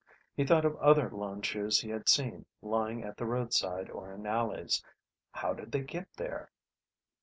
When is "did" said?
5.53-5.71